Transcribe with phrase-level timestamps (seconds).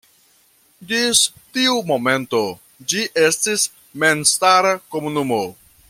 [0.91, 1.19] Ĝis
[1.57, 2.39] tiu momento
[2.93, 3.67] ĝi estis
[4.05, 5.41] memstara komunumo.